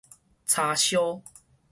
[0.47, 1.21] 叉燒